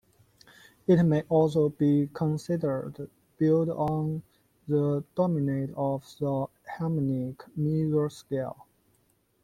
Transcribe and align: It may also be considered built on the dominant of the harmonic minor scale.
It 0.87 1.03
may 1.03 1.21
also 1.29 1.69
be 1.69 2.09
considered 2.11 3.07
built 3.37 3.69
on 3.69 4.23
the 4.67 5.03
dominant 5.13 5.75
of 5.77 6.01
the 6.19 6.47
harmonic 6.67 7.43
minor 7.55 8.09
scale. 8.09 8.65